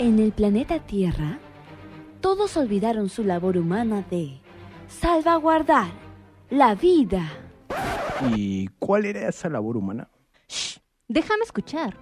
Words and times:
En 0.00 0.18
el 0.18 0.32
planeta 0.32 0.78
Tierra, 0.78 1.38
todos 2.22 2.56
olvidaron 2.56 3.10
su 3.10 3.22
labor 3.22 3.58
humana 3.58 4.02
de 4.10 4.40
salvaguardar 4.88 5.90
la 6.48 6.74
vida. 6.74 7.30
¿Y 8.34 8.68
cuál 8.78 9.04
era 9.04 9.28
esa 9.28 9.50
labor 9.50 9.76
humana? 9.76 10.08
Shh, 10.48 10.78
déjame 11.06 11.44
escuchar. 11.44 11.98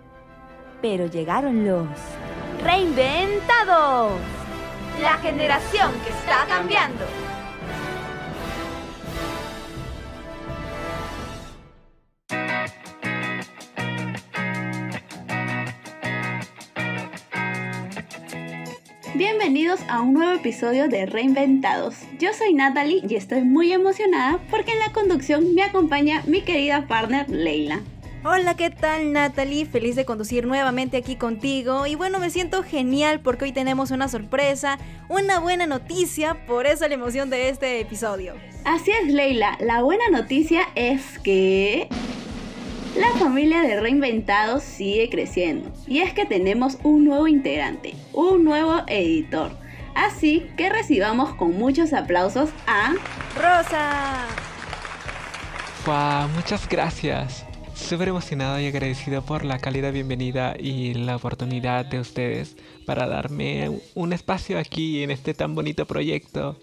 Pero 0.80 1.06
llegaron 1.06 1.66
los 1.66 1.88
reinventados. 2.62 4.12
La 5.02 5.14
generación 5.14 5.90
que 6.04 6.10
está 6.10 6.46
cambiando. 6.48 7.04
Bienvenidos 19.14 19.80
a 19.88 20.02
un 20.02 20.12
nuevo 20.12 20.32
episodio 20.32 20.86
de 20.86 21.06
Reinventados. 21.06 21.96
Yo 22.18 22.34
soy 22.34 22.52
Natalie 22.52 23.00
y 23.08 23.14
estoy 23.14 23.42
muy 23.42 23.72
emocionada 23.72 24.38
porque 24.50 24.72
en 24.72 24.80
la 24.80 24.92
conducción 24.92 25.54
me 25.54 25.62
acompaña 25.62 26.22
mi 26.26 26.42
querida 26.42 26.86
partner 26.86 27.28
Leila. 27.30 27.80
Hola, 28.22 28.54
¿qué 28.54 28.68
tal 28.68 29.14
Natalie? 29.14 29.64
Feliz 29.64 29.96
de 29.96 30.04
conducir 30.04 30.46
nuevamente 30.46 30.98
aquí 30.98 31.16
contigo. 31.16 31.86
Y 31.86 31.94
bueno, 31.94 32.18
me 32.18 32.28
siento 32.28 32.62
genial 32.62 33.20
porque 33.20 33.46
hoy 33.46 33.52
tenemos 33.52 33.90
una 33.90 34.08
sorpresa, 34.08 34.78
una 35.08 35.40
buena 35.40 35.66
noticia, 35.66 36.34
por 36.46 36.66
eso 36.66 36.86
la 36.86 36.94
emoción 36.94 37.30
de 37.30 37.48
este 37.48 37.80
episodio. 37.80 38.34
Así 38.64 38.90
es, 38.90 39.12
Leila. 39.12 39.56
La 39.60 39.82
buena 39.82 40.10
noticia 40.10 40.68
es 40.74 41.18
que 41.20 41.88
la 42.98 43.12
familia 43.12 43.62
de 43.62 43.80
Reinventados 43.80 44.64
sigue 44.64 45.08
creciendo 45.08 45.70
y 45.86 46.00
es 46.00 46.12
que 46.12 46.26
tenemos 46.26 46.78
un 46.82 47.04
nuevo 47.04 47.28
integrante, 47.28 47.94
un 48.12 48.44
nuevo 48.44 48.82
editor. 48.88 49.52
Así 49.94 50.46
que 50.56 50.68
recibamos 50.68 51.34
con 51.34 51.56
muchos 51.56 51.92
aplausos 51.92 52.50
a 52.66 52.94
Rosa. 53.36 54.26
Wow, 55.86 56.28
muchas 56.34 56.68
gracias. 56.68 57.44
Súper 57.74 58.08
emocionado 58.08 58.58
y 58.58 58.66
agradecido 58.66 59.22
por 59.22 59.44
la 59.44 59.58
cálida 59.58 59.92
bienvenida 59.92 60.56
y 60.58 60.94
la 60.94 61.14
oportunidad 61.14 61.86
de 61.86 62.00
ustedes 62.00 62.56
para 62.84 63.06
darme 63.06 63.70
un 63.94 64.12
espacio 64.12 64.58
aquí 64.58 65.04
en 65.04 65.12
este 65.12 65.34
tan 65.34 65.54
bonito 65.54 65.86
proyecto 65.86 66.58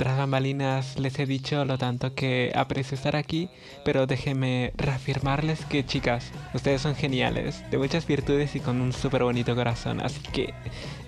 tras 0.00 0.16
bambalinas 0.16 0.98
les 0.98 1.18
he 1.18 1.26
dicho 1.26 1.62
lo 1.66 1.76
tanto 1.76 2.14
que 2.14 2.52
aprecio 2.56 2.94
estar 2.94 3.16
aquí, 3.16 3.50
pero 3.84 4.06
déjenme 4.06 4.72
reafirmarles 4.78 5.66
que 5.66 5.84
chicas, 5.84 6.30
ustedes 6.54 6.80
son 6.80 6.94
geniales, 6.94 7.62
de 7.70 7.76
muchas 7.76 8.06
virtudes 8.06 8.56
y 8.56 8.60
con 8.60 8.80
un 8.80 8.94
súper 8.94 9.24
bonito 9.24 9.54
corazón, 9.54 10.00
así 10.00 10.22
que 10.32 10.54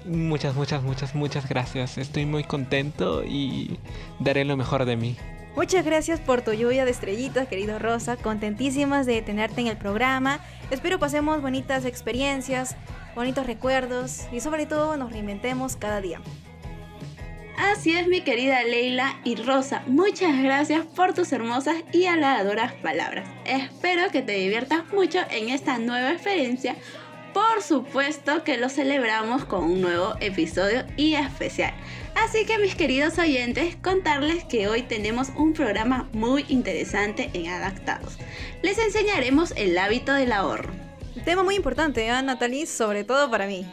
muchas, 0.04 0.54
muchas, 0.56 0.82
muchas, 0.82 1.14
muchas 1.14 1.48
gracias. 1.48 1.96
Estoy 1.96 2.26
muy 2.26 2.44
contento 2.44 3.24
y 3.24 3.78
daré 4.20 4.44
lo 4.44 4.58
mejor 4.58 4.84
de 4.84 4.96
mí. 4.96 5.16
Muchas 5.56 5.86
gracias 5.86 6.20
por 6.20 6.42
tu 6.42 6.52
lluvia 6.52 6.84
de 6.84 6.90
estrellitas, 6.90 7.48
querido 7.48 7.78
Rosa. 7.78 8.18
Contentísimas 8.18 9.06
de 9.06 9.22
tenerte 9.22 9.62
en 9.62 9.68
el 9.68 9.78
programa. 9.78 10.40
Espero 10.70 10.98
pasemos 10.98 11.40
bonitas 11.40 11.86
experiencias, 11.86 12.76
bonitos 13.16 13.46
recuerdos 13.46 14.24
y 14.32 14.40
sobre 14.40 14.66
todo 14.66 14.98
nos 14.98 15.12
reinventemos 15.12 15.76
cada 15.76 16.02
día. 16.02 16.20
Así 17.62 17.92
es 17.92 18.08
mi 18.08 18.22
querida 18.22 18.64
Leila 18.64 19.20
y 19.22 19.36
Rosa, 19.36 19.84
muchas 19.86 20.42
gracias 20.42 20.84
por 20.84 21.14
tus 21.14 21.30
hermosas 21.30 21.76
y 21.92 22.06
halagadoras 22.06 22.72
palabras. 22.74 23.28
Espero 23.44 24.10
que 24.10 24.20
te 24.20 24.32
diviertas 24.32 24.92
mucho 24.92 25.20
en 25.30 25.48
esta 25.48 25.78
nueva 25.78 26.10
experiencia. 26.10 26.74
Por 27.32 27.62
supuesto 27.62 28.42
que 28.42 28.56
lo 28.56 28.68
celebramos 28.68 29.44
con 29.44 29.62
un 29.62 29.80
nuevo 29.80 30.16
episodio 30.18 30.84
y 30.96 31.14
especial. 31.14 31.72
Así 32.16 32.44
que 32.46 32.58
mis 32.58 32.74
queridos 32.74 33.16
oyentes, 33.20 33.76
contarles 33.76 34.42
que 34.42 34.66
hoy 34.66 34.82
tenemos 34.82 35.28
un 35.36 35.52
programa 35.52 36.08
muy 36.12 36.44
interesante 36.48 37.30
en 37.32 37.46
Adaptados. 37.46 38.18
Les 38.62 38.76
enseñaremos 38.76 39.54
el 39.56 39.78
hábito 39.78 40.12
del 40.12 40.32
ahorro. 40.32 40.72
Tema 41.24 41.44
muy 41.44 41.54
importante, 41.54 42.08
¿eh, 42.08 42.22
Natalie? 42.22 42.66
Sobre 42.66 43.04
todo 43.04 43.30
para 43.30 43.46
mí. 43.46 43.64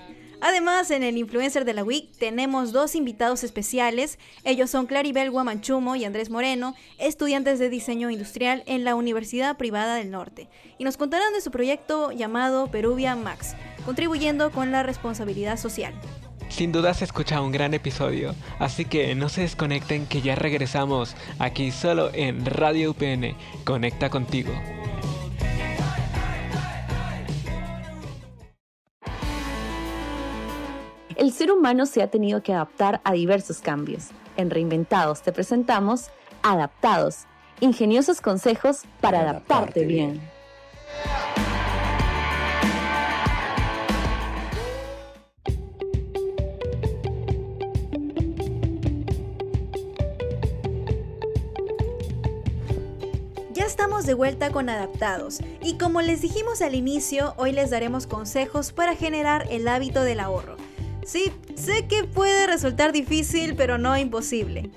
Además, 0.41 0.89
en 0.91 1.03
el 1.03 1.17
Influencer 1.17 1.66
de 1.66 1.73
la 1.73 1.83
Week 1.83 2.11
tenemos 2.17 2.72
dos 2.72 2.95
invitados 2.95 3.44
especiales. 3.44 4.19
Ellos 4.45 4.69
son 4.69 4.85
Claribel 4.85 5.31
Guamanchumo 5.31 5.95
y 5.95 6.05
Andrés 6.05 6.29
Moreno, 6.29 6.75
estudiantes 6.97 7.59
de 7.59 7.69
diseño 7.69 8.09
industrial 8.09 8.63
en 8.66 8.85
la 8.85 8.95
Universidad 8.95 9.57
Privada 9.57 9.95
del 9.95 10.11
Norte, 10.11 10.47
y 10.77 10.85
nos 10.85 10.95
contarán 10.95 11.33
de 11.33 11.41
su 11.41 11.51
proyecto 11.51 12.11
llamado 12.11 12.72
Peruvia 12.72 13.16
Max, 13.16 13.55
contribuyendo 13.85 14.51
con 14.51 14.72
la 14.72 14.83
responsabilidad 14.83 15.57
social. 15.57 15.94
Sin 16.47 16.71
duda 16.71 16.94
se 16.94 17.06
escucha 17.06 17.41
un 17.41 17.51
gran 17.51 17.73
episodio, 17.73 18.33
así 18.59 18.85
que 18.85 19.13
no 19.16 19.29
se 19.29 19.41
desconecten 19.41 20.07
que 20.07 20.21
ya 20.21 20.35
regresamos 20.35 21.16
aquí 21.38 21.71
solo 21.71 22.11
en 22.13 22.45
Radio 22.45 22.91
UPN. 22.91 23.35
Conecta 23.66 24.09
contigo. 24.09 24.51
El 31.19 31.34
ser 31.34 31.52
humano 31.52 31.85
se 31.85 32.02
ha 32.02 32.09
tenido 32.09 32.41
que 32.41 32.53
adaptar 32.53 33.02
a 33.03 33.12
diversos 33.12 33.59
cambios. 33.59 34.07
En 34.38 34.50
Reinventados 34.50 35.22
te 35.22 35.34
presentamos 35.34 36.12
Adaptados, 36.41 37.25
ingeniosos 37.59 38.22
consejos 38.22 38.84
para 39.02 39.19
adaptarte 39.19 39.85
bien. 39.85 40.22
Ya 53.51 53.66
estamos 53.66 54.06
de 54.06 54.13
vuelta 54.13 54.51
con 54.51 54.69
Adaptados 54.69 55.41
y 55.62 55.78
como 55.78 56.00
les 56.01 56.22
dijimos 56.22 56.62
al 56.62 56.75
inicio, 56.75 57.34
hoy 57.36 57.51
les 57.51 57.72
daremos 57.72 58.07
consejos 58.07 58.72
para 58.72 58.96
generar 58.96 59.47
el 59.50 59.68
hábito 59.68 60.03
del 60.03 60.22
ahorro 60.22 60.69
Sí, 61.09 61.31
sé 61.55 61.87
que 61.87 62.03
puede 62.03 62.45
resultar 62.45 62.91
difícil, 62.91 63.55
pero 63.55 63.79
no 63.79 63.97
imposible. 63.97 64.69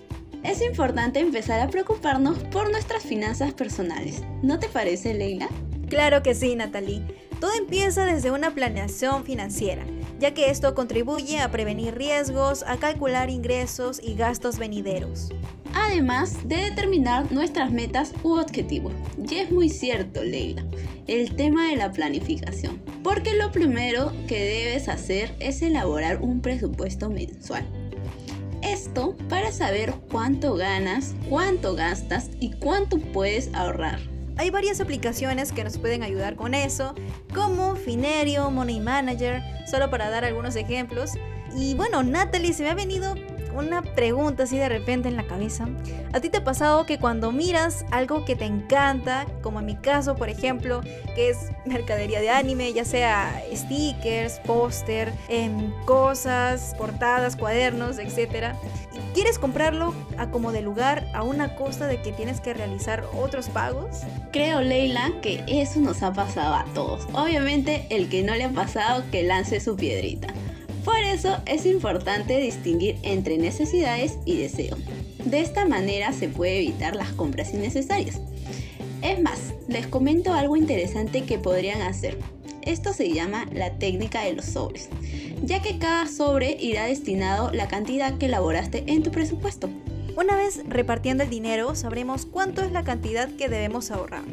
Es 0.43 0.63
importante 0.63 1.21
empezar 1.21 1.61
a 1.61 1.69
preocuparnos 1.69 2.39
por 2.45 2.71
nuestras 2.71 3.03
finanzas 3.03 3.53
personales. 3.53 4.23
¿No 4.43 4.59
te 4.59 4.67
parece, 4.71 5.13
Leila? 5.13 5.51
Claro 5.91 6.23
que 6.23 6.35
sí, 6.35 6.57
Natalie. 6.57 7.05
Todo 7.39 7.53
empieza 7.59 8.07
desde 8.07 8.31
una 8.31 8.55
planeación 8.55 9.25
financiera, 9.25 9.85
ya 10.19 10.33
que 10.33 10.49
esto 10.49 10.75
contribuye 10.75 11.39
a 11.39 11.51
prevenir 11.51 11.97
riesgos, 11.97 12.65
a 12.67 12.79
calcular 12.79 13.29
ingresos 13.29 14.01
y 14.03 14.15
gastos 14.15 14.57
venideros. 14.57 15.29
Además 15.75 16.47
de 16.49 16.57
determinar 16.57 17.31
nuestras 17.33 17.71
metas 17.71 18.13
u 18.23 18.39
objetivos. 18.39 18.93
Y 19.31 19.37
es 19.37 19.51
muy 19.51 19.69
cierto, 19.69 20.23
Leila, 20.23 20.65
el 21.07 21.35
tema 21.35 21.69
de 21.69 21.77
la 21.77 21.93
planificación. 21.93 22.81
Porque 23.03 23.35
lo 23.35 23.51
primero 23.53 24.13
que 24.29 24.43
debes 24.45 24.89
hacer 24.89 25.35
es 25.41 25.63
elaborar 25.63 26.21
un 26.21 26.41
presupuesto 26.41 27.11
mensual. 27.11 27.67
Esto 28.63 29.17
para 29.29 29.51
saber 29.51 29.93
cuánto 30.11 30.55
ganas, 30.55 31.15
cuánto 31.29 31.75
gastas 31.75 32.31
y 32.39 32.53
cuánto 32.53 32.99
puedes 32.99 33.53
ahorrar. 33.55 33.99
Hay 34.37 34.51
varias 34.51 34.81
aplicaciones 34.81 35.53
que 35.53 35.65
nos 35.65 35.79
pueden 35.79 36.03
ayudar 36.03 36.37
con 36.37 36.55
eso, 36.55 36.95
como 37.35 37.77
Finerio, 37.77 38.51
Money 38.51 38.81
Manager, 38.81 39.43
solo 39.67 39.91
para 39.91 40.11
dar 40.11 40.25
algunos 40.25 40.57
ejemplos. 40.57 41.13
Y 41.57 41.75
bueno, 41.75 42.03
Natalie, 42.03 42.55
se 42.55 42.63
me 42.63 42.71
ha 42.71 42.75
venido 42.75 43.15
una 43.55 43.83
pregunta 43.83 44.45
así 44.45 44.57
de 44.57 44.69
repente 44.69 45.09
en 45.09 45.17
la 45.17 45.25
cabeza. 45.25 45.69
¿A 46.13 46.21
ti 46.21 46.29
te 46.29 46.39
ha 46.39 46.45
pasado 46.45 46.87
que 46.87 46.99
cuando 46.99 47.33
miras 47.33 47.85
algo 47.91 48.25
que 48.25 48.37
te 48.37 48.45
encanta, 48.45 49.27
como 49.43 49.61
en 49.61 49.67
mi 49.67 49.77
caso, 49.77 50.17
por 50.17 50.29
ejemplo, 50.29 50.81
que 51.15 51.31
es 51.31 51.51
mercadería 51.65 52.21
de 52.21 52.31
anime, 52.31 52.73
ya 52.73 52.85
sea 52.85 53.43
stickers, 53.53 54.41
póster, 54.41 55.13
em, 55.29 55.73
cosas, 55.85 56.75
portadas, 56.79 57.37
cuadernos, 57.37 57.99
etcétera, 57.99 58.57
y 58.93 59.15
quieres 59.15 59.39
comprarlo 59.39 59.95
a 60.19 60.31
como 60.31 60.53
de 60.53 60.63
lugar 60.63 61.07
a 61.15 61.23
una 61.23 61.55
costa 61.57 61.87
de 61.87 62.01
que 62.03 62.13
tienes 62.13 62.41
que 62.41 62.55
realizar 62.55 63.05
otros 63.15 63.49
pagos? 63.49 64.01
Creo, 64.33 64.61
Leila, 64.61 65.13
que 65.23 65.45
eso 65.47 65.81
nos 65.81 66.03
ha 66.03 66.13
pasado 66.13 66.55
a 66.55 66.65
todos. 66.75 67.07
Obviamente, 67.13 67.87
el 67.91 68.09
que 68.09 68.23
no 68.23 68.35
le 68.35 68.45
ha 68.45 68.51
pasado, 68.51 69.05
que 69.11 69.23
lance 69.23 69.61
su 69.61 69.77
piedrita. 69.77 70.29
Eso 71.13 71.37
es 71.45 71.67
importante 71.67 72.39
distinguir 72.39 72.97
entre 73.03 73.37
necesidades 73.37 74.17
y 74.25 74.39
deseo. 74.39 74.79
De 75.23 75.41
esta 75.41 75.67
manera 75.67 76.11
se 76.15 76.29
puede 76.29 76.61
evitar 76.61 76.97
las 76.97 77.13
compras 77.13 77.53
innecesarias. 77.53 78.19
Es 79.03 79.21
más, 79.21 79.53
les 79.69 79.87
comento 79.87 80.33
algo 80.33 80.57
interesante 80.57 81.25
que 81.25 81.39
podrían 81.39 81.83
hacer. 81.83 82.17
Esto 82.63 82.95
se 82.95 83.13
llama 83.13 83.47
la 83.53 83.75
técnica 83.79 84.23
de 84.23 84.33
los 84.33 84.47
sobres, 84.47 84.89
ya 85.43 85.61
que 85.61 85.79
cada 85.79 86.07
sobre 86.07 86.57
irá 86.59 86.87
destinado 86.87 87.53
la 87.53 87.69
cantidad 87.69 88.17
que 88.17 88.27
elaboraste 88.27 88.85
en 88.87 89.03
tu 89.03 89.11
presupuesto. 89.11 89.69
Una 90.17 90.35
vez 90.37 90.63
repartiendo 90.67 91.25
el 91.25 91.31
dinero, 91.31 91.75
sabremos 91.75 92.25
cuánto 92.25 92.63
es 92.63 92.73
la 92.73 92.85
cantidad 92.85 93.29
que 93.29 93.51
debemos 93.51 93.91
ahorrar. 93.91 94.25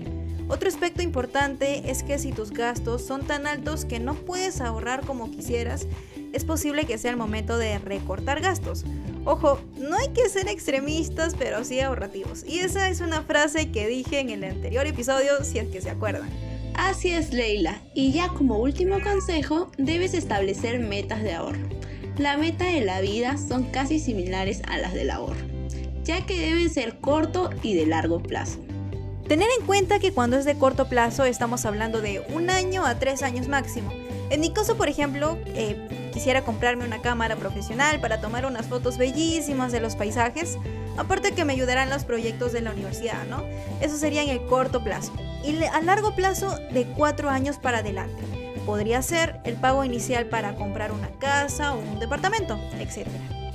Otro 0.49 0.67
aspecto 0.67 1.03
importante 1.03 1.91
es 1.91 2.01
que 2.01 2.17
si 2.17 2.31
tus 2.31 2.49
gastos 2.49 3.05
son 3.05 3.25
tan 3.25 3.45
altos 3.45 3.85
que 3.85 3.99
no 3.99 4.15
puedes 4.15 4.61
ahorrar 4.61 5.05
como 5.05 5.29
quisieras, 5.29 5.85
es 6.33 6.43
posible 6.43 6.85
que 6.85 6.97
sea 6.97 7.11
el 7.11 7.17
momento 7.17 7.55
de 7.59 7.77
recortar 7.77 8.41
gastos. 8.41 8.83
Ojo, 9.25 9.59
no 9.77 9.95
hay 9.95 10.09
que 10.09 10.27
ser 10.27 10.47
extremistas, 10.47 11.35
pero 11.37 11.63
sí 11.63 11.79
ahorrativos. 11.79 12.43
Y 12.47 12.59
esa 12.59 12.89
es 12.89 12.99
una 12.99 13.21
frase 13.21 13.69
que 13.69 13.87
dije 13.87 14.19
en 14.19 14.31
el 14.31 14.43
anterior 14.43 14.87
episodio, 14.87 15.43
si 15.43 15.59
es 15.59 15.67
que 15.67 15.81
se 15.81 15.91
acuerdan. 15.91 16.29
Así 16.73 17.11
es, 17.11 17.31
Leila. 17.31 17.79
Y 17.93 18.11
ya 18.11 18.29
como 18.29 18.57
último 18.57 18.99
consejo, 19.03 19.69
debes 19.77 20.15
establecer 20.15 20.79
metas 20.79 21.21
de 21.21 21.33
ahorro. 21.33 21.69
La 22.17 22.37
meta 22.37 22.65
de 22.65 22.81
la 22.81 23.01
vida 23.01 23.37
son 23.37 23.65
casi 23.65 23.99
similares 23.99 24.63
a 24.67 24.77
las 24.77 24.95
del 24.95 25.11
ahorro, 25.11 25.45
ya 26.03 26.25
que 26.25 26.39
deben 26.39 26.71
ser 26.71 26.99
corto 26.99 27.51
y 27.61 27.75
de 27.75 27.85
largo 27.85 28.19
plazo. 28.23 28.59
Tener 29.29 29.47
en 29.59 29.67
cuenta 29.67 29.99
que 29.99 30.11
cuando 30.11 30.37
es 30.37 30.45
de 30.45 30.57
corto 30.57 30.89
plazo 30.89 31.23
estamos 31.23 31.63
hablando 31.63 32.01
de 32.01 32.19
un 32.33 32.49
año 32.49 32.83
a 32.83 32.95
tres 32.95 33.21
años 33.21 33.47
máximo. 33.47 33.93
En 34.31 34.41
mi 34.41 34.51
caso, 34.51 34.75
por 34.75 34.89
ejemplo, 34.89 35.37
eh, 35.45 36.09
quisiera 36.11 36.43
comprarme 36.43 36.83
una 36.83 37.03
cámara 37.03 37.35
profesional 37.35 38.01
para 38.01 38.21
tomar 38.21 38.47
unas 38.47 38.65
fotos 38.65 38.97
bellísimas 38.97 39.71
de 39.71 39.81
los 39.81 39.95
paisajes, 39.95 40.57
aparte 40.97 41.33
que 41.33 41.45
me 41.45 41.53
ayudarán 41.53 41.91
los 41.91 42.05
proyectos 42.05 42.53
de 42.53 42.61
la 42.61 42.71
universidad, 42.71 43.23
¿no? 43.27 43.43
Eso 43.81 43.97
sería 43.97 44.23
en 44.23 44.29
el 44.29 44.43
corto 44.47 44.83
plazo. 44.83 45.13
Y 45.45 45.63
a 45.63 45.79
largo 45.81 46.15
plazo, 46.15 46.57
de 46.71 46.87
cuatro 46.97 47.29
años 47.29 47.57
para 47.57 47.79
adelante. 47.79 48.23
Podría 48.65 48.99
ser 49.03 49.39
el 49.43 49.57
pago 49.57 49.83
inicial 49.83 50.25
para 50.25 50.55
comprar 50.55 50.91
una 50.91 51.09
casa 51.19 51.75
o 51.75 51.79
un 51.79 51.99
departamento, 51.99 52.59
etc. 52.79 53.07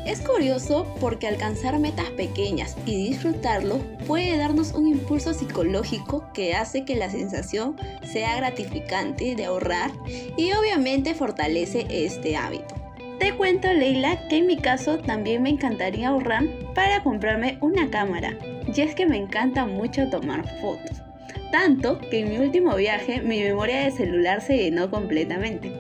Es 0.06 0.20
curioso 0.20 0.86
porque 1.00 1.26
alcanzar 1.26 1.78
metas 1.78 2.10
pequeñas 2.10 2.76
y 2.84 3.08
disfrutarlo 3.08 3.78
puede 4.06 4.36
darnos 4.36 4.72
un 4.74 4.86
impulso 4.86 5.32
psicológico 5.32 6.30
que 6.34 6.54
hace 6.54 6.84
que 6.84 6.94
la 6.94 7.08
sensación 7.08 7.76
sea 8.02 8.36
gratificante 8.36 9.34
de 9.34 9.46
ahorrar 9.46 9.90
y 10.36 10.52
obviamente 10.52 11.14
fortalece 11.14 11.86
este 11.88 12.36
hábito. 12.36 12.74
Te 13.18 13.34
cuento 13.34 13.72
Leila 13.72 14.28
que 14.28 14.38
en 14.38 14.46
mi 14.46 14.58
caso 14.58 14.98
también 14.98 15.42
me 15.42 15.48
encantaría 15.48 16.08
ahorrar 16.08 16.44
para 16.74 17.02
comprarme 17.02 17.56
una 17.62 17.88
cámara, 17.90 18.36
y 18.66 18.80
es 18.80 18.94
que 18.94 19.06
me 19.06 19.16
encanta 19.16 19.64
mucho 19.64 20.10
tomar 20.10 20.44
fotos. 20.60 21.00
Tanto 21.50 21.98
que 21.98 22.20
en 22.20 22.30
mi 22.30 22.38
último 22.38 22.74
viaje 22.76 23.22
mi 23.22 23.40
memoria 23.40 23.84
de 23.84 23.92
celular 23.92 24.42
se 24.42 24.58
llenó 24.58 24.90
completamente 24.90 25.72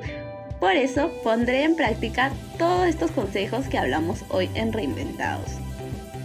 por 0.64 0.76
eso 0.76 1.10
pondré 1.22 1.64
en 1.64 1.76
práctica 1.76 2.32
todos 2.56 2.86
estos 2.86 3.10
consejos 3.10 3.66
que 3.66 3.76
hablamos 3.76 4.24
hoy 4.30 4.48
en 4.54 4.72
Reinventados. 4.72 5.50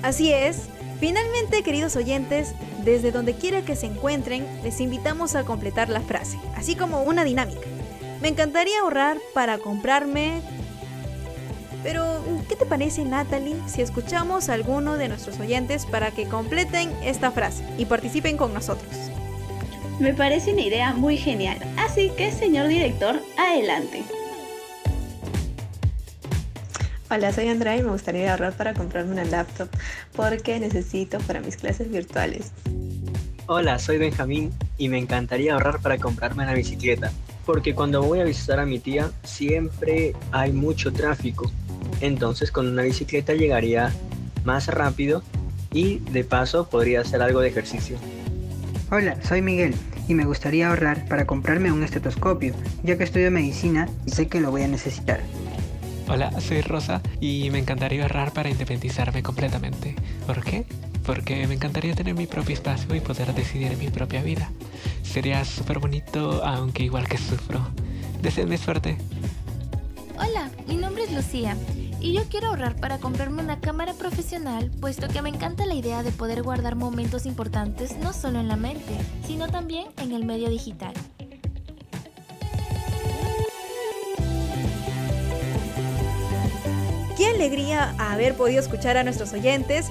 Así 0.02 0.32
es, 0.32 0.70
finalmente 0.98 1.62
queridos 1.62 1.98
oyentes, 1.98 2.56
desde 2.86 3.12
donde 3.12 3.34
quiera 3.34 3.64
que 3.64 3.76
se 3.76 3.88
encuentren, 3.88 4.48
les 4.64 4.80
invitamos 4.80 5.36
a 5.36 5.44
completar 5.44 5.90
la 5.90 6.00
frase, 6.00 6.40
así 6.56 6.78
como 6.78 7.04
una 7.04 7.26
dinámica. 7.26 7.68
Me 8.22 8.30
encantaría 8.30 8.80
ahorrar 8.80 9.18
para 9.34 9.58
comprarme... 9.58 10.40
Pero, 11.84 12.24
¿qué 12.48 12.56
te 12.56 12.66
parece 12.66 13.04
Natalie 13.04 13.58
si 13.68 13.82
escuchamos 13.82 14.48
a 14.48 14.54
alguno 14.54 14.96
de 14.96 15.10
nuestros 15.10 15.38
oyentes 15.42 15.86
para 15.86 16.12
que 16.12 16.30
completen 16.30 16.94
esta 17.04 17.32
frase 17.32 17.66
y 17.78 17.84
participen 17.84 18.38
con 18.38 18.54
nosotros? 18.54 18.90
Me 20.00 20.14
parece 20.14 20.54
una 20.54 20.62
idea 20.62 20.94
muy 20.94 21.18
genial, 21.18 21.58
así 21.76 22.10
que 22.16 22.32
señor 22.32 22.70
director, 22.70 23.22
adelante. 23.38 24.06
Hola, 27.12 27.34
soy 27.34 27.48
Andrea 27.48 27.76
y 27.76 27.82
me 27.82 27.90
gustaría 27.90 28.30
ahorrar 28.30 28.54
para 28.54 28.76
comprarme 28.76 29.14
una 29.14 29.26
laptop 29.26 29.68
porque 30.16 30.60
necesito 30.60 31.18
para 31.22 31.40
mis 31.40 31.58
clases 31.58 31.90
virtuales. 31.90 32.52
Hola, 33.48 33.80
soy 33.80 33.98
Benjamín 33.98 34.54
y 34.78 34.90
me 34.90 35.00
encantaría 35.00 35.54
ahorrar 35.54 35.82
para 35.82 35.98
comprarme 35.98 36.44
una 36.44 36.54
bicicleta 36.54 37.12
porque 37.48 37.74
cuando 37.74 38.04
voy 38.04 38.20
a 38.20 38.26
visitar 38.26 38.60
a 38.60 38.68
mi 38.68 38.78
tía 38.78 39.10
siempre 39.24 40.14
hay 40.32 40.52
mucho 40.52 40.94
tráfico. 40.94 41.52
Entonces 42.00 42.52
con 42.52 42.68
una 42.68 42.84
bicicleta 42.84 43.34
llegaría 43.34 43.92
más 44.44 44.68
rápido 44.68 45.24
y 45.74 45.98
de 46.12 46.24
paso 46.24 46.70
podría 46.70 47.02
hacer 47.02 47.24
algo 47.24 47.40
de 47.40 47.48
ejercicio. 47.48 47.98
Hola, 48.92 49.18
soy 49.24 49.42
Miguel 49.42 49.74
y 50.08 50.14
me 50.14 50.26
gustaría 50.26 50.70
ahorrar 50.70 51.08
para 51.08 51.26
comprarme 51.26 51.72
un 51.72 51.84
estetoscopio, 51.84 52.54
ya 52.84 53.00
que 53.00 53.04
estudio 53.04 53.32
medicina 53.32 53.90
y 54.06 54.12
sé 54.12 54.28
que 54.28 54.40
lo 54.40 54.52
voy 54.52 54.62
a 54.62 54.68
necesitar. 54.68 55.22
Hola, 56.12 56.32
soy 56.42 56.62
Rosa 56.62 57.04
y 57.22 57.52
me 57.52 57.60
encantaría 57.60 58.02
ahorrar 58.02 58.34
para 58.34 58.50
independizarme 58.50 59.22
completamente. 59.22 59.96
¿Por 60.26 60.44
qué? 60.44 60.66
Porque 61.06 61.46
me 61.46 61.54
encantaría 61.54 61.94
tener 61.94 62.16
mi 62.16 62.26
propio 62.26 62.56
espacio 62.56 62.96
y 62.96 63.00
poder 63.00 63.32
decidir 63.36 63.78
mi 63.78 63.90
propia 63.90 64.24
vida. 64.24 64.50
Sería 65.04 65.46
súper 65.46 65.78
bonito, 65.78 66.44
aunque 66.44 66.82
igual 66.82 67.08
que 67.08 67.20
sufro. 67.20 67.62
Deseenme 68.24 68.58
suerte. 68.58 68.98
Hola, 70.18 70.50
mi 70.68 70.78
nombre 70.78 71.04
es 71.04 71.12
Lucía 71.12 71.56
y 72.02 72.14
yo 72.14 72.24
quiero 72.28 72.48
ahorrar 72.48 72.76
para 72.78 72.98
comprarme 72.98 73.44
una 73.44 73.60
cámara 73.60 73.94
profesional, 73.94 74.72
puesto 74.82 75.10
que 75.10 75.22
me 75.22 75.30
encanta 75.30 75.68
la 75.68 75.76
idea 75.76 76.02
de 76.02 76.12
poder 76.12 76.42
guardar 76.42 76.76
momentos 76.76 77.28
importantes 77.28 77.98
no 78.00 78.14
solo 78.14 78.40
en 78.40 78.48
la 78.48 78.56
mente, 78.56 78.98
sino 79.28 79.48
también 79.48 79.90
en 79.98 80.14
el 80.14 80.26
medio 80.26 80.50
digital. 80.50 80.94
Alegría 87.40 87.96
haber 87.98 88.36
podido 88.36 88.60
escuchar 88.60 88.98
a 88.98 89.04
nuestros 89.04 89.32
oyentes. 89.32 89.88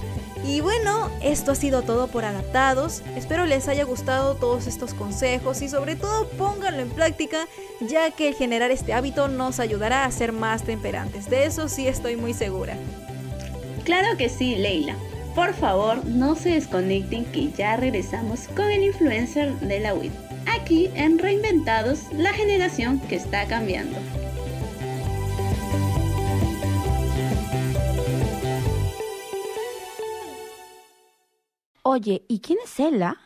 Y 0.47 0.61
bueno, 0.61 1.11
esto 1.23 1.53
ha 1.53 1.55
sido 1.55 1.81
todo 1.81 2.07
por 2.07 2.25
Adaptados. 2.25 3.03
Espero 3.17 3.47
les 3.47 3.69
haya 3.69 3.85
gustado 3.85 4.35
todos 4.35 4.67
estos 4.67 4.93
consejos 4.93 5.63
y 5.63 5.69
sobre 5.69 5.97
todo 5.97 6.29
pónganlo 6.31 6.83
en 6.83 6.91
práctica, 6.91 7.49
ya 7.81 8.11
que 8.11 8.29
el 8.29 8.35
generar 8.35 8.71
este 8.71 8.93
hábito 8.93 9.29
nos 9.29 9.61
ayudará 9.61 10.05
a 10.05 10.11
ser 10.11 10.33
más 10.33 10.63
temperantes. 10.63 11.31
De 11.31 11.47
eso 11.47 11.69
sí 11.69 11.89
estoy 11.89 12.17
muy 12.17 12.35
segura. 12.35 12.77
Claro 13.85 14.19
que 14.19 14.29
sí, 14.29 14.55
Leila. 14.57 14.95
Por 15.35 15.55
favor, 15.55 16.05
no 16.05 16.37
se 16.37 16.51
desconecten 16.51 17.25
que 17.25 17.51
ya 17.53 17.77
regresamos 17.77 18.49
con 18.49 18.71
el 18.71 18.83
influencer 18.83 19.55
de 19.61 19.81
la 19.81 19.95
WIT. 19.95 20.13
Aquí 20.47 20.91
en 20.95 21.19
Reinventados, 21.19 22.13
la 22.13 22.33
generación 22.35 23.01
que 23.01 23.17
está 23.17 23.47
cambiando. 23.47 23.97
Oye, 31.91 32.23
¿y 32.29 32.41
quién 32.41 32.59
es 32.63 32.79
Ella? 32.81 33.17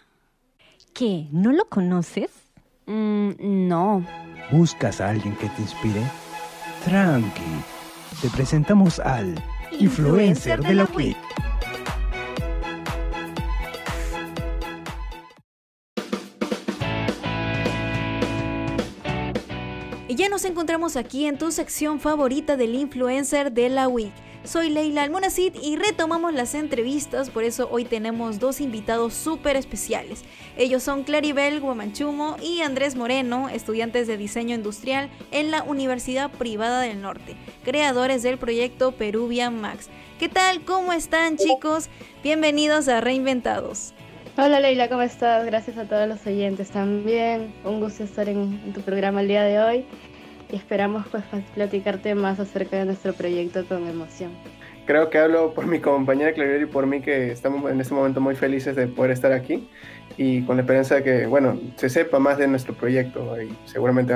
¿Qué? 0.94 1.26
¿No 1.32 1.50
lo 1.50 1.64
conoces? 1.64 2.31
Mm, 2.87 3.32
no. 3.41 4.06
¿Buscas 4.53 5.00
a 5.00 5.09
alguien 5.09 5.35
que 5.35 5.49
te 5.49 5.62
inspire? 5.62 6.00
Tranqui. 6.85 7.43
Te 8.20 8.29
presentamos 8.29 9.00
al 9.00 9.35
influencer, 9.73 10.62
de 10.62 10.75
la 10.75 10.85
WIC. 10.85 11.16
Y 20.07 20.14
ya 20.14 20.28
nos 20.28 20.45
encontramos 20.45 20.95
aquí 20.95 21.26
en 21.26 21.37
tu 21.37 21.50
sección 21.50 21.99
favorita 21.99 22.57
del 22.57 22.76
influencer 22.76 23.50
de 23.50 23.71
la 23.71 23.88
WIC. 23.88 24.12
Soy 24.44 24.70
Leila 24.70 25.04
Almonacid 25.04 25.54
y 25.62 25.76
retomamos 25.76 26.34
las 26.34 26.56
entrevistas, 26.56 27.30
por 27.30 27.44
eso 27.44 27.68
hoy 27.70 27.84
tenemos 27.84 28.40
dos 28.40 28.61
invitados 28.61 29.14
súper 29.14 29.54
especiales. 29.54 30.25
Ellos 30.56 30.82
son 30.82 31.04
Claribel 31.04 31.61
Guamanchumo 31.61 32.37
y 32.42 32.61
Andrés 32.61 32.96
Moreno, 32.96 33.49
estudiantes 33.49 34.08
de 34.08 34.16
diseño 34.16 34.56
industrial 34.56 35.11
en 35.30 35.52
la 35.52 35.62
Universidad 35.62 36.28
Privada 36.28 36.80
del 36.80 37.00
Norte, 37.00 37.37
creadores 37.62 38.25
del 38.25 38.37
proyecto 38.37 38.90
Peruvian 38.90 39.61
Max. 39.61 39.88
¿Qué 40.18 40.28
tal? 40.28 40.64
¿Cómo 40.64 40.92
están 40.92 41.37
chicos? 41.37 41.88
Bienvenidos 42.25 42.88
a 42.88 43.00
Reinventados. 43.00 43.94
Hola 44.37 44.58
Leila, 44.58 44.88
¿cómo 44.88 45.02
estás? 45.02 45.46
Gracias 45.46 45.76
a 45.78 45.84
todos 45.84 46.08
los 46.08 46.26
oyentes 46.26 46.70
también. 46.70 47.54
Un 47.64 47.78
gusto 47.78 48.02
estar 48.02 48.28
en, 48.28 48.61
en 48.64 48.72
tu 48.72 48.80
programa 48.80 49.20
el 49.20 49.28
día 49.28 49.44
de 49.44 49.61
hoy 49.61 49.84
y 50.52 50.56
esperamos 50.56 51.06
pues 51.11 51.25
platicarte 51.54 52.14
más 52.14 52.38
acerca 52.38 52.76
de 52.76 52.85
nuestro 52.85 53.14
proyecto 53.14 53.64
con 53.66 53.88
emoción. 53.88 54.30
Creo 54.85 55.11
que 55.11 55.18
hablo 55.18 55.54
por 55.54 55.66
mi 55.66 55.78
compañera 55.78 56.32
Claribel 56.32 56.62
y 56.62 56.66
por 56.66 56.87
mí 56.87 57.00
que 57.00 57.30
estamos 57.30 57.71
en 57.71 57.80
este 57.80 57.94
momento 57.94 58.21
muy 58.21 58.35
felices 58.35 58.76
de 58.76 58.88
poder 58.88 59.12
estar 59.12 59.32
aquí 59.32 59.68
y 60.16 60.42
con 60.42 60.56
la 60.56 60.62
esperanza 60.62 60.97
de 60.97 61.02
que, 61.04 61.26
bueno, 61.26 61.59
se 61.76 61.88
sepa 61.88 62.18
más 62.18 62.37
de 62.37 62.49
nuestro 62.49 62.75
proyecto 62.75 63.40
y 63.40 63.56
seguramente 63.64 64.12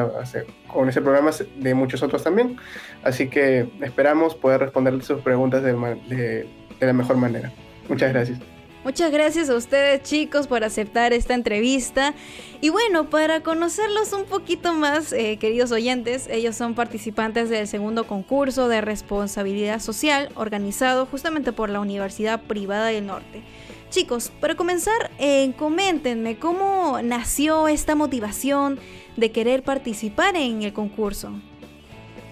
con 0.66 0.88
ese 0.88 1.00
programa 1.00 1.30
de 1.56 1.74
muchos 1.74 2.02
otros 2.02 2.24
también. 2.24 2.56
Así 3.04 3.28
que 3.28 3.68
esperamos 3.80 4.34
poder 4.34 4.60
responder 4.60 5.00
sus 5.02 5.20
preguntas 5.22 5.62
de, 5.62 5.72
de 5.72 6.86
la 6.86 6.92
mejor 6.92 7.16
manera. 7.16 7.52
Muchas 7.88 8.12
gracias. 8.12 8.55
Muchas 8.86 9.10
gracias 9.10 9.50
a 9.50 9.56
ustedes 9.56 10.04
chicos 10.04 10.46
por 10.46 10.62
aceptar 10.62 11.12
esta 11.12 11.34
entrevista. 11.34 12.14
Y 12.60 12.68
bueno, 12.68 13.10
para 13.10 13.40
conocerlos 13.40 14.12
un 14.12 14.26
poquito 14.26 14.74
más, 14.74 15.12
eh, 15.12 15.38
queridos 15.40 15.72
oyentes, 15.72 16.28
ellos 16.30 16.54
son 16.54 16.76
participantes 16.76 17.50
del 17.50 17.66
segundo 17.66 18.06
concurso 18.06 18.68
de 18.68 18.80
responsabilidad 18.82 19.80
social 19.80 20.28
organizado 20.36 21.04
justamente 21.04 21.50
por 21.50 21.68
la 21.68 21.80
Universidad 21.80 22.40
Privada 22.42 22.86
del 22.86 23.06
Norte. 23.06 23.42
Chicos, 23.90 24.30
para 24.40 24.54
comenzar, 24.54 25.10
eh, 25.18 25.52
coméntenme 25.58 26.38
cómo 26.38 27.00
nació 27.02 27.66
esta 27.66 27.96
motivación 27.96 28.78
de 29.16 29.32
querer 29.32 29.64
participar 29.64 30.36
en 30.36 30.62
el 30.62 30.72
concurso. 30.72 31.32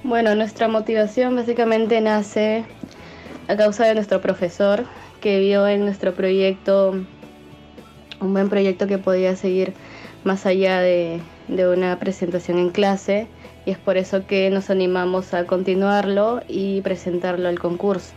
Bueno, 0.04 0.36
nuestra 0.36 0.68
motivación 0.68 1.34
básicamente 1.34 2.00
nace 2.00 2.64
a 3.48 3.56
causa 3.56 3.86
de 3.86 3.94
nuestro 3.94 4.20
profesor 4.20 4.86
que 5.24 5.40
vio 5.40 5.66
en 5.66 5.80
nuestro 5.80 6.12
proyecto 6.12 6.94
un 8.20 8.32
buen 8.34 8.50
proyecto 8.50 8.86
que 8.86 8.98
podía 8.98 9.36
seguir 9.36 9.72
más 10.22 10.44
allá 10.44 10.80
de, 10.80 11.18
de 11.48 11.66
una 11.66 11.98
presentación 11.98 12.58
en 12.58 12.68
clase 12.68 13.26
y 13.64 13.70
es 13.70 13.78
por 13.78 13.96
eso 13.96 14.26
que 14.26 14.50
nos 14.50 14.68
animamos 14.68 15.32
a 15.32 15.46
continuarlo 15.46 16.42
y 16.46 16.82
presentarlo 16.82 17.48
al 17.48 17.58
concurso. 17.58 18.12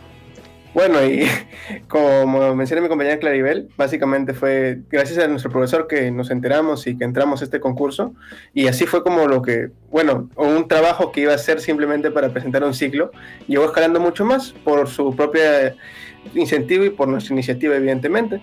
Bueno, 0.74 1.04
y 1.04 1.26
como 1.88 2.54
mencioné 2.54 2.82
mi 2.82 2.88
compañera 2.88 3.18
Claribel, 3.18 3.68
básicamente 3.76 4.34
fue 4.34 4.80
gracias 4.90 5.18
a 5.18 5.28
nuestro 5.28 5.50
profesor 5.50 5.86
que 5.86 6.10
nos 6.10 6.30
enteramos 6.30 6.86
y 6.86 6.96
que 6.96 7.04
entramos 7.04 7.40
a 7.40 7.44
este 7.44 7.60
concurso. 7.60 8.14
Y 8.54 8.68
así 8.68 8.86
fue 8.86 9.02
como 9.02 9.26
lo 9.26 9.42
que, 9.42 9.70
bueno, 9.90 10.28
un 10.36 10.68
trabajo 10.68 11.10
que 11.12 11.22
iba 11.22 11.34
a 11.34 11.38
ser 11.38 11.60
simplemente 11.60 12.10
para 12.10 12.30
presentar 12.30 12.64
un 12.64 12.74
ciclo, 12.74 13.10
llegó 13.46 13.64
escalando 13.64 14.00
mucho 14.00 14.24
más 14.24 14.52
por 14.64 14.88
su 14.88 15.14
propia 15.16 15.74
incentivo 16.34 16.84
y 16.84 16.90
por 16.90 17.08
nuestra 17.08 17.32
iniciativa, 17.32 17.76
evidentemente. 17.76 18.40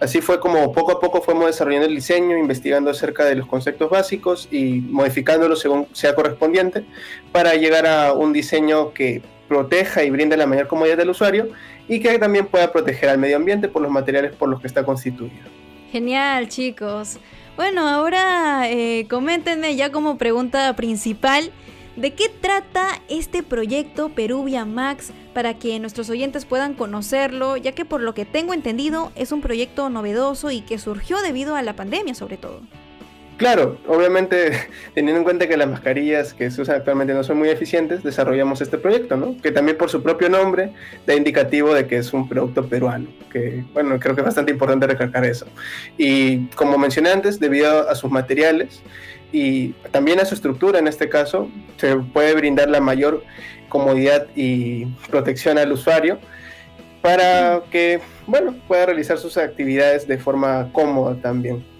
Así 0.00 0.20
fue 0.20 0.38
como 0.38 0.72
poco 0.72 0.92
a 0.92 1.00
poco 1.00 1.20
fuimos 1.20 1.46
desarrollando 1.46 1.88
el 1.88 1.94
diseño, 1.94 2.36
investigando 2.36 2.90
acerca 2.90 3.24
de 3.24 3.34
los 3.34 3.48
conceptos 3.48 3.90
básicos 3.90 4.48
y 4.50 4.80
modificándolo 4.80 5.56
según 5.56 5.88
sea 5.92 6.14
correspondiente 6.14 6.84
para 7.32 7.54
llegar 7.54 7.86
a 7.86 8.12
un 8.12 8.32
diseño 8.32 8.92
que 8.92 9.22
proteja 9.48 10.04
y 10.04 10.10
brinde 10.10 10.36
la 10.36 10.46
mayor 10.46 10.68
comodidad 10.68 10.98
del 10.98 11.10
usuario 11.10 11.48
y 11.88 12.00
que 12.00 12.18
también 12.18 12.46
pueda 12.46 12.70
proteger 12.70 13.08
al 13.08 13.18
medio 13.18 13.36
ambiente 13.36 13.68
por 13.68 13.82
los 13.82 13.90
materiales 13.90 14.32
por 14.36 14.48
los 14.48 14.60
que 14.60 14.66
está 14.66 14.84
constituido. 14.84 15.48
Genial, 15.90 16.48
chicos. 16.48 17.18
Bueno, 17.56 17.88
ahora 17.88 18.70
eh, 18.70 19.06
coméntenme 19.10 19.74
ya 19.74 19.90
como 19.90 20.18
pregunta 20.18 20.74
principal, 20.76 21.50
¿de 21.96 22.12
qué 22.12 22.28
trata 22.28 23.00
este 23.08 23.42
proyecto 23.42 24.10
Peruvia 24.10 24.64
Max 24.64 25.12
para 25.34 25.54
que 25.54 25.80
nuestros 25.80 26.08
oyentes 26.10 26.44
puedan 26.44 26.74
conocerlo, 26.74 27.56
ya 27.56 27.72
que 27.72 27.84
por 27.84 28.00
lo 28.00 28.14
que 28.14 28.24
tengo 28.24 28.52
entendido 28.52 29.10
es 29.16 29.32
un 29.32 29.40
proyecto 29.40 29.90
novedoso 29.90 30.50
y 30.50 30.60
que 30.60 30.78
surgió 30.78 31.20
debido 31.20 31.56
a 31.56 31.62
la 31.62 31.74
pandemia 31.74 32.14
sobre 32.14 32.36
todo? 32.36 32.60
Claro, 33.38 33.78
obviamente 33.86 34.50
teniendo 34.94 35.18
en 35.20 35.24
cuenta 35.24 35.46
que 35.46 35.56
las 35.56 35.68
mascarillas 35.68 36.34
que 36.34 36.50
se 36.50 36.60
usan 36.60 36.74
actualmente 36.74 37.14
no 37.14 37.22
son 37.22 37.38
muy 37.38 37.48
eficientes, 37.48 38.02
desarrollamos 38.02 38.60
este 38.60 38.78
proyecto, 38.78 39.16
¿no? 39.16 39.40
Que 39.40 39.52
también 39.52 39.78
por 39.78 39.90
su 39.90 40.02
propio 40.02 40.28
nombre 40.28 40.72
da 41.06 41.14
indicativo 41.14 41.72
de 41.72 41.86
que 41.86 41.98
es 41.98 42.12
un 42.12 42.28
producto 42.28 42.68
peruano, 42.68 43.06
que 43.30 43.64
bueno, 43.72 43.98
creo 44.00 44.16
que 44.16 44.22
es 44.22 44.24
bastante 44.24 44.50
importante 44.50 44.88
recalcar 44.88 45.24
eso. 45.24 45.46
Y 45.96 46.46
como 46.48 46.76
mencioné 46.78 47.10
antes, 47.10 47.38
debido 47.38 47.88
a 47.88 47.94
sus 47.94 48.10
materiales 48.10 48.82
y 49.30 49.68
también 49.92 50.18
a 50.18 50.24
su 50.24 50.34
estructura 50.34 50.80
en 50.80 50.88
este 50.88 51.08
caso, 51.08 51.48
se 51.76 51.94
puede 51.96 52.34
brindar 52.34 52.68
la 52.68 52.80
mayor 52.80 53.22
comodidad 53.68 54.26
y 54.34 54.86
protección 55.10 55.58
al 55.58 55.70
usuario 55.70 56.18
para 57.02 57.62
que, 57.70 58.00
bueno, 58.26 58.56
pueda 58.66 58.86
realizar 58.86 59.16
sus 59.16 59.36
actividades 59.36 60.08
de 60.08 60.18
forma 60.18 60.70
cómoda 60.72 61.14
también 61.22 61.77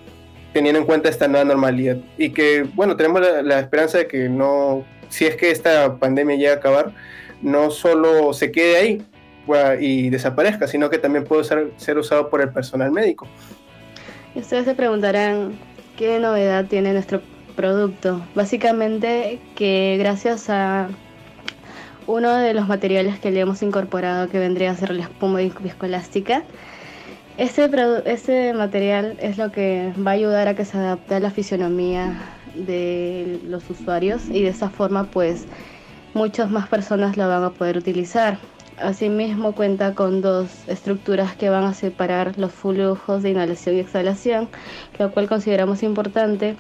teniendo 0.59 0.81
en 0.81 0.87
cuenta 0.87 1.09
esta 1.09 1.29
nueva 1.29 1.45
normalidad. 1.45 1.99
Y 2.17 2.31
que, 2.31 2.65
bueno, 2.75 2.97
tenemos 2.97 3.23
la, 3.45 3.61
esperanza 3.61 3.99
de 3.99 4.09
que 4.09 4.29
no, 4.29 4.85
si 5.09 5.25
es 5.25 5.37
que 5.37 5.53
esta 5.53 5.99
pandemia 5.99 6.35
llega 6.35 6.53
a 6.55 6.57
acabar, 6.57 6.93
no 7.41 7.71
solo 7.71 8.33
se 8.33 8.51
quede 8.51 8.77
ahí 8.77 9.07
y 9.81 10.11
desaparezca, 10.11 10.67
sino 10.67 10.91
que 10.91 10.99
también 10.99 11.25
puede 11.25 11.45
ser, 11.45 11.97
usado 11.97 12.29
por 12.29 12.41
el 12.41 12.49
personal 12.49 12.91
médico. 12.91 13.29
Ustedes 14.35 14.65
se 14.65 14.75
preguntarán 14.75 15.57
qué 15.97 16.19
novedad 16.19 16.65
tiene 16.67 16.93
nuestro 16.93 17.23
producto. 17.55 18.21
Básicamente 18.35 19.39
que 19.55 19.95
gracias 20.01 20.51
a 20.51 20.89
uno 22.09 22.35
de 22.35 22.53
los 22.53 22.67
materiales 22.67 23.21
que 23.21 23.31
le 23.31 23.39
hemos 23.39 23.63
incorporado, 23.63 24.29
que 24.29 24.41
vendría 24.41 24.73
a 24.73 24.75
ser 24.75 24.91
la 24.91 25.05
espuma 25.05 25.39
viscoelástica, 25.39 26.43
ese 27.39 28.53
material 28.53 29.17
es 29.21 29.39
lo 29.39 29.53
que 29.53 29.93
va 30.05 30.11
a 30.11 30.15
ayudar 30.15 30.49
a 30.49 30.55
que 30.55 30.65
se 30.65 30.77
adapte 30.77 31.15
a 31.15 31.21
la 31.21 31.31
fisionomía 31.31 32.19
de 32.55 33.41
los 33.45 33.71
usuarios 33.71 34.29
y 34.29 34.43
de 34.43 34.49
esa 34.49 34.71
forma 34.71 35.05
pues 35.05 35.47
muchas 36.15 36.51
más 36.51 36.69
personas 36.69 37.17
la 37.17 37.29
van 37.29 37.45
a 37.45 37.51
poder 37.51 37.77
utilizar. 37.79 38.39
Asimismo 38.79 39.53
cuenta 39.53 39.95
con 39.95 40.21
dos 40.21 40.49
estructuras 40.69 41.37
que 41.37 41.49
van 41.49 41.65
a 41.65 41.75
separar 41.75 42.39
los 42.39 42.53
flujos 42.53 43.23
de 43.23 43.31
inhalación 43.31 43.77
y 43.77 43.81
exhalación, 43.81 44.49
lo 44.99 45.13
cual 45.13 45.29
consideramos 45.29 45.83
importante 45.83 46.57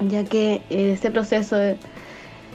ya 0.00 0.24
que 0.24 0.62
este 0.70 1.10
proceso 1.10 1.56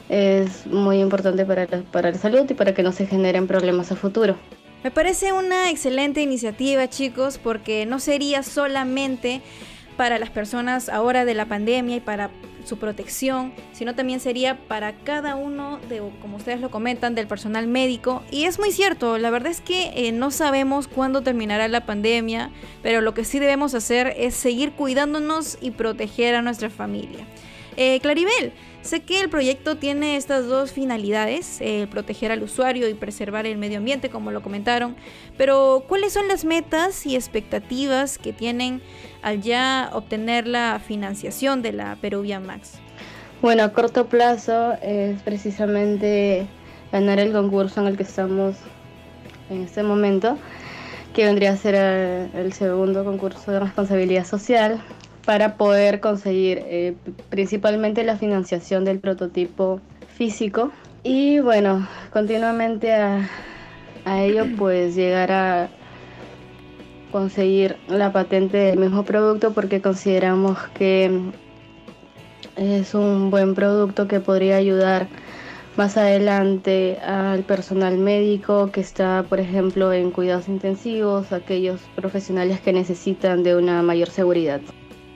es 0.09 0.67
muy 0.67 0.99
importante 0.99 1.45
para 1.45 1.67
para 1.91 2.11
la 2.11 2.17
salud 2.17 2.49
y 2.49 2.53
para 2.53 2.73
que 2.73 2.83
no 2.83 2.91
se 2.91 3.05
generen 3.05 3.47
problemas 3.47 3.91
a 3.91 3.95
futuro. 3.95 4.35
Me 4.83 4.89
parece 4.89 5.31
una 5.31 5.69
excelente 5.69 6.21
iniciativa, 6.21 6.89
chicos, 6.89 7.37
porque 7.37 7.85
no 7.85 7.99
sería 7.99 8.41
solamente 8.41 9.41
para 9.95 10.17
las 10.17 10.31
personas 10.31 10.89
ahora 10.89 11.23
de 11.23 11.35
la 11.35 11.45
pandemia 11.45 11.97
y 11.97 11.99
para 11.99 12.31
su 12.65 12.77
protección, 12.77 13.53
sino 13.73 13.93
también 13.93 14.19
sería 14.19 14.57
para 14.67 14.93
cada 14.93 15.35
uno 15.35 15.79
de, 15.87 16.01
como 16.19 16.37
ustedes 16.37 16.61
lo 16.61 16.71
comentan, 16.71 17.13
del 17.13 17.27
personal 17.27 17.67
médico. 17.67 18.23
Y 18.31 18.45
es 18.45 18.57
muy 18.57 18.71
cierto, 18.71 19.19
la 19.19 19.29
verdad 19.29 19.51
es 19.51 19.61
que 19.61 20.07
eh, 20.07 20.11
no 20.11 20.31
sabemos 20.31 20.87
cuándo 20.87 21.21
terminará 21.21 21.67
la 21.67 21.85
pandemia, 21.85 22.49
pero 22.81 23.01
lo 23.01 23.13
que 23.13 23.23
sí 23.23 23.37
debemos 23.37 23.75
hacer 23.75 24.15
es 24.17 24.33
seguir 24.33 24.71
cuidándonos 24.71 25.59
y 25.61 25.71
proteger 25.71 26.33
a 26.33 26.41
nuestra 26.41 26.71
familia. 26.71 27.27
Eh, 27.77 27.99
Claribel, 28.01 28.51
sé 28.81 29.01
que 29.01 29.21
el 29.21 29.29
proyecto 29.29 29.77
tiene 29.77 30.17
estas 30.17 30.47
dos 30.47 30.71
finalidades, 30.71 31.59
eh, 31.61 31.87
proteger 31.89 32.31
al 32.31 32.43
usuario 32.43 32.89
y 32.89 32.93
preservar 32.93 33.45
el 33.45 33.57
medio 33.57 33.77
ambiente, 33.77 34.09
como 34.09 34.31
lo 34.31 34.41
comentaron, 34.41 34.95
pero 35.37 35.85
¿cuáles 35.87 36.13
son 36.13 36.27
las 36.27 36.43
metas 36.43 37.05
y 37.05 37.15
expectativas 37.15 38.17
que 38.17 38.33
tienen 38.33 38.81
al 39.21 39.41
ya 39.41 39.89
obtener 39.93 40.47
la 40.47 40.81
financiación 40.85 41.61
de 41.61 41.71
la 41.73 41.95
Peruvian 41.95 42.45
Max? 42.45 42.73
Bueno, 43.41 43.63
a 43.63 43.73
corto 43.73 44.07
plazo 44.07 44.73
es 44.81 45.21
precisamente 45.23 46.47
ganar 46.91 47.19
el 47.19 47.31
concurso 47.31 47.81
en 47.81 47.87
el 47.87 47.97
que 47.97 48.03
estamos 48.03 48.57
en 49.49 49.63
este 49.63 49.81
momento, 49.81 50.37
que 51.13 51.25
vendría 51.25 51.51
a 51.51 51.57
ser 51.57 51.75
el 51.75 52.53
segundo 52.53 53.03
concurso 53.03 53.51
de 53.51 53.59
responsabilidad 53.59 54.25
social, 54.25 54.81
para 55.25 55.55
poder 55.57 55.99
conseguir 55.99 56.63
eh, 56.65 56.95
principalmente 57.29 58.03
la 58.03 58.17
financiación 58.17 58.85
del 58.85 58.99
prototipo 58.99 59.79
físico 60.15 60.71
y 61.03 61.39
bueno, 61.39 61.87
continuamente 62.11 62.93
a, 62.93 63.29
a 64.05 64.21
ello 64.23 64.45
pues 64.57 64.95
llegar 64.95 65.31
a 65.31 65.69
conseguir 67.11 67.77
la 67.87 68.11
patente 68.11 68.57
del 68.57 68.79
mismo 68.79 69.03
producto 69.03 69.53
porque 69.53 69.81
consideramos 69.81 70.57
que 70.73 71.31
es 72.55 72.93
un 72.93 73.29
buen 73.29 73.55
producto 73.55 74.07
que 74.07 74.19
podría 74.19 74.57
ayudar 74.57 75.07
más 75.77 75.97
adelante 75.97 76.99
al 76.99 77.43
personal 77.43 77.97
médico 77.97 78.71
que 78.71 78.81
está, 78.81 79.23
por 79.27 79.39
ejemplo, 79.39 79.93
en 79.93 80.11
cuidados 80.11 80.47
intensivos, 80.47 81.31
aquellos 81.31 81.79
profesionales 81.95 82.59
que 82.59 82.73
necesitan 82.73 83.43
de 83.43 83.55
una 83.55 83.81
mayor 83.81 84.09
seguridad. 84.09 84.61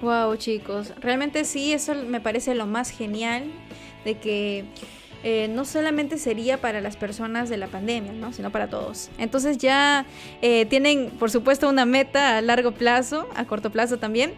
Wow, 0.02 0.36
chicos, 0.36 0.94
realmente 1.00 1.46
sí, 1.46 1.74
eso 1.74 1.96
me 1.96 2.20
parece 2.20 2.54
lo 2.54 2.66
más 2.68 2.90
genial 2.90 3.46
de 4.04 4.16
que 4.16 4.66
eh, 5.24 5.48
no 5.48 5.66
solamente 5.66 6.20
sería 6.20 6.62
para 6.62 6.82
las 6.82 6.98
personas 6.98 7.50
de 7.50 7.58
la 7.58 7.66
pandemia, 7.66 8.14
¿no? 8.14 8.32
sino 8.32 8.52
para 8.52 8.70
todos. 8.70 9.10
Entonces 9.18 9.58
ya 9.58 10.06
eh, 10.44 10.68
tienen, 10.68 11.10
por 11.10 11.32
supuesto, 11.32 11.68
una 11.68 11.86
meta 11.86 12.38
a 12.38 12.42
largo 12.42 12.74
plazo, 12.74 13.28
a 13.36 13.46
corto 13.46 13.72
plazo 13.72 13.98
también. 13.98 14.34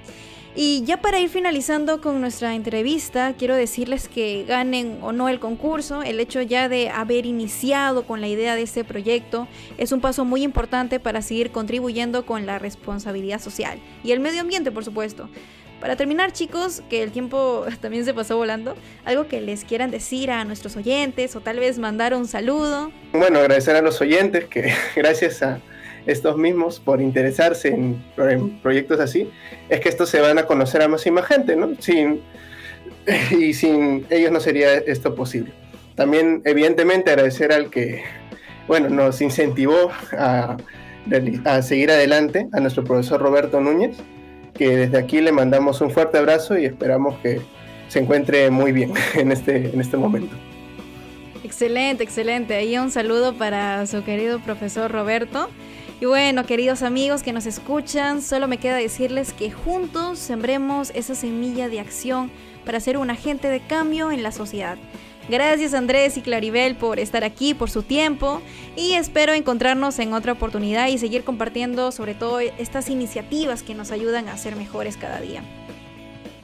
Y 0.60 0.84
ya 0.86 0.98
para 0.98 1.20
ir 1.20 1.30
finalizando 1.30 2.02
con 2.02 2.20
nuestra 2.20 2.56
entrevista, 2.56 3.36
quiero 3.38 3.54
decirles 3.54 4.08
que 4.08 4.44
ganen 4.48 4.98
o 5.04 5.12
no 5.12 5.30
el 5.30 5.40
concurso, 5.40 6.02
el 6.02 6.20
hecho 6.20 6.42
ya 6.42 6.68
de 6.68 6.90
haber 6.90 7.28
iniciado 7.28 8.08
con 8.08 8.22
la 8.22 8.28
idea 8.28 8.56
de 8.56 8.64
este 8.64 8.84
proyecto 8.84 9.48
es 9.78 9.92
un 9.92 10.02
paso 10.02 10.26
muy 10.26 10.42
importante 10.42 11.00
para 11.00 11.22
seguir 11.22 11.52
contribuyendo 11.52 12.26
con 12.26 12.48
la 12.48 12.58
responsabilidad 12.58 13.40
social 13.40 13.78
y 14.04 14.14
el 14.14 14.20
medio 14.20 14.42
ambiente, 14.42 14.72
por 14.72 14.84
supuesto. 14.84 15.30
Para 15.80 15.96
terminar, 15.96 16.34
chicos, 16.34 16.82
que 16.90 17.04
el 17.04 17.12
tiempo 17.12 17.68
también 17.80 18.04
se 18.04 18.16
pasó 18.16 18.36
volando, 18.36 18.76
algo 19.06 19.28
que 19.28 19.42
les 19.42 19.64
quieran 19.64 19.92
decir 19.92 20.32
a 20.32 20.44
nuestros 20.44 20.76
oyentes 20.76 21.36
o 21.36 21.40
tal 21.40 21.60
vez 21.60 21.78
mandar 21.78 22.16
un 22.16 22.28
saludo. 22.28 22.92
Bueno, 23.14 23.38
agradecer 23.38 23.76
a 23.76 23.84
los 23.84 24.02
oyentes 24.02 24.46
que 24.46 24.74
gracias 24.96 25.44
a 25.44 25.62
estos 26.08 26.38
mismos 26.38 26.80
por 26.80 27.02
interesarse 27.02 27.70
en, 27.70 28.02
proyectos 28.62 29.00
así, 29.00 29.30
es 29.70 29.80
que 29.80 29.90
estos 29.90 30.10
se 30.10 30.22
van 30.22 30.38
a 30.40 30.46
conocer 30.46 30.82
a 30.82 30.88
más 30.88 31.06
y 31.06 31.12
más 31.12 31.26
gente, 31.26 31.56
¿no? 31.56 31.70
Sin, 31.80 32.22
y 33.38 33.54
sin 33.54 34.06
ellos 34.10 34.32
no 34.32 34.40
sería 34.40 34.74
esto 34.74 35.16
posible. 35.16 35.52
También, 35.96 36.42
evidentemente, 36.46 37.12
agradecer 37.12 37.52
al 37.52 37.70
que, 37.70 38.04
bueno, 38.68 38.90
nos 38.90 39.22
incentivó 39.22 39.92
a 40.12 40.58
a 41.46 41.62
seguir 41.62 41.92
adelante 41.92 42.48
a 42.52 42.60
nuestro 42.60 42.84
profesor 42.84 43.22
Roberto 43.22 43.62
Núñez, 43.62 43.98
que 44.54 44.76
desde 44.76 44.98
aquí 44.98 45.22
le 45.22 45.32
mandamos 45.32 45.82
un 45.82 45.92
fuerte 45.92 46.18
abrazo 46.18 46.58
y 46.58 46.66
esperamos 46.66 47.18
que 47.20 47.42
se 47.88 48.00
encuentre 48.00 48.50
muy 48.50 48.72
bien 48.72 48.94
en 49.16 49.32
este, 49.32 49.70
en 49.70 49.80
este 49.80 49.98
momento. 49.98 50.36
Excelente, 51.44 52.04
excelente. 52.04 52.56
Ahí 52.56 52.78
un 52.78 52.92
saludo 52.92 53.34
para 53.34 53.86
su 53.86 54.04
querido 54.04 54.40
profesor 54.40 54.92
Roberto. 54.92 55.50
Y 56.00 56.06
bueno, 56.06 56.46
queridos 56.46 56.84
amigos 56.84 57.24
que 57.24 57.34
nos 57.34 57.48
escuchan, 57.48 58.22
solo 58.22 58.48
me 58.48 58.60
queda 58.60 58.75
decirles 58.75 59.34
que 59.34 59.50
juntos 59.50 60.20
sembremos 60.20 60.92
esa 60.94 61.16
semilla 61.16 61.70
de 61.70 61.80
acción 61.80 62.30
para 62.66 62.80
ser 62.80 62.98
un 62.98 63.10
agente 63.10 63.50
de 63.50 63.62
cambio 63.62 64.12
en 64.12 64.22
la 64.22 64.32
sociedad. 64.32 64.77
Gracias 65.27 65.74
Andrés 65.74 66.16
y 66.16 66.22
Claribel 66.22 66.75
por 66.75 67.00
estar 67.00 67.24
aquí, 67.24 67.54
por 67.54 67.70
su 67.72 67.82
tiempo 67.82 68.42
y 68.75 68.94
espero 68.94 69.34
encontrarnos 69.34 69.98
en 70.00 70.13
otra 70.13 70.34
oportunidad 70.34 70.88
y 70.88 71.00
seguir 71.00 71.24
compartiendo 71.24 71.92
sobre 71.92 72.13
todo 72.13 72.39
estas 72.39 72.89
iniciativas 72.89 73.63
que 73.63 73.74
nos 73.74 73.92
ayudan 73.92 74.30
a 74.30 74.38
ser 74.38 74.56
mejores 74.56 74.98
cada 74.98 75.20
día. 75.20 75.42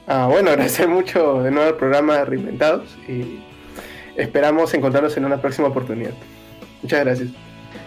Ah, 0.08 0.26
bueno, 0.28 0.50
agradecer 0.52 0.88
mucho 0.88 1.42
de 1.42 1.52
nuevo 1.52 1.68
al 1.68 1.76
programa 1.76 2.24
Reinventados 2.24 2.96
y 3.08 3.38
esperamos 4.16 4.74
encontrarnos 4.74 5.16
en 5.16 5.24
una 5.24 5.40
próxima 5.40 5.68
oportunidad. 5.68 6.12
Muchas 6.82 7.04
gracias. 7.04 7.43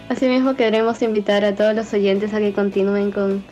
Asimismo 0.08 0.56
queremos 0.56 1.02
invitar 1.02 1.44
a 1.44 1.54
todos 1.54 1.74
los 1.74 1.92
oyentes 1.92 2.32
a 2.32 2.38
que 2.38 2.54
continúen 2.54 3.12
con 3.12 3.44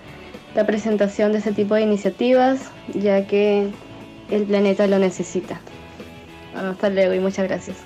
la 0.55 0.67
presentación 0.67 1.33
de 1.33 1.39
ese 1.39 1.53
tipo 1.53 1.75
de 1.75 1.83
iniciativas, 1.83 2.71
ya 2.95 3.27
que 3.27 3.69
el 4.31 4.45
planeta 4.45 4.87
lo 4.87 4.99
necesita. 4.99 5.61
Hasta 6.55 6.89
luego 6.89 7.13
y 7.13 7.21
muchas 7.21 7.47
gracias. 7.47 7.77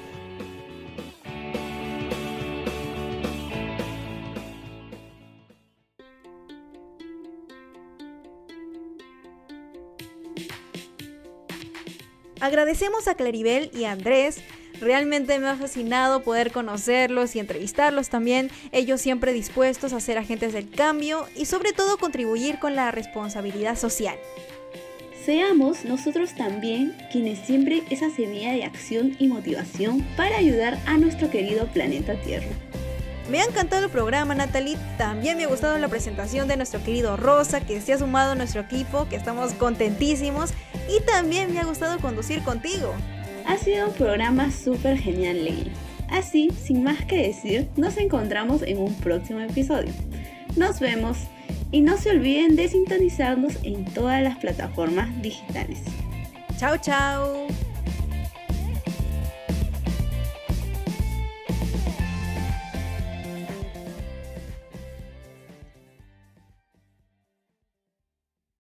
Agradecemos 12.41 13.07
a 13.09 13.17
Claribel 13.17 13.71
y 13.75 13.85
a 13.85 13.93
Andrés. 13.93 14.43
Realmente 14.81 15.39
me 15.39 15.49
ha 15.49 15.57
fascinado 15.57 16.23
poder 16.23 16.53
conocerlos 16.53 17.37
y 17.37 17.39
entrevistarlos 17.39 18.09
también. 18.09 18.51
Ellos 18.73 19.01
siempre 19.01 19.33
dispuestos 19.33 19.93
a 19.93 20.01
ser 20.01 20.17
agentes 20.17 20.53
del 20.53 20.71
cambio 20.71 21.27
y 21.37 21.45
sobre 21.45 21.73
todo 21.73 21.99
contribuir 21.99 22.59
con 22.59 22.75
la 22.75 22.91
responsabilidad 22.91 23.77
social. 23.77 24.17
Seamos 25.25 25.85
nosotros 25.85 26.35
también 26.35 26.97
quienes 27.13 27.41
siembren 27.41 27.85
esa 27.91 28.09
semilla 28.11 28.53
de 28.53 28.65
acción 28.65 29.17
y 29.19 29.29
motivación 29.29 30.01
para 30.17 30.39
ayudar 30.39 30.79
a 30.87 30.97
nuestro 30.97 31.31
querido 31.31 31.67
planeta 31.67 32.15
Tierra. 32.23 32.49
Me 33.31 33.41
ha 33.41 33.45
encantado 33.45 33.85
el 33.85 33.91
programa, 33.93 34.35
Natalie. 34.35 34.77
También 34.99 35.37
me 35.37 35.45
ha 35.45 35.49
gustado 35.49 35.79
la 35.79 35.87
presentación 35.89 36.49
de 36.49 36.57
nuestro 36.57 36.83
querido 36.83 37.17
Rosa, 37.17 37.61
que 37.61 37.81
se 37.81 37.93
ha 37.93 37.99
sumado 37.99 38.33
a 38.33 38.35
nuestro 38.35 38.63
equipo, 38.63 39.07
que 39.09 39.15
estamos 39.15 39.53
contentísimos. 39.53 40.51
Y 40.89 41.01
también 41.05 41.53
me 41.53 41.61
ha 41.61 41.65
gustado 41.65 42.01
conducir 42.01 42.43
contigo. 42.43 42.93
Ha 43.51 43.57
sido 43.59 43.89
un 43.89 43.95
programa 43.95 44.53
súper 44.53 44.97
genial, 44.97 45.45
Ley. 45.45 45.73
Así, 46.09 46.51
sin 46.51 46.85
más 46.85 47.05
que 47.05 47.17
decir, 47.17 47.67
nos 47.77 47.97
encontramos 47.97 48.63
en 48.63 48.79
un 48.79 48.95
próximo 48.95 49.41
episodio. 49.41 49.93
Nos 50.55 50.79
vemos 50.79 51.19
y 51.73 51.81
no 51.81 51.97
se 51.97 52.11
olviden 52.11 52.55
de 52.55 52.69
sintonizarnos 52.69 53.59
en 53.65 53.85
todas 53.87 54.23
las 54.23 54.37
plataformas 54.37 55.21
digitales. 55.21 55.81
Chao, 56.59 56.77
chao. 56.77 57.49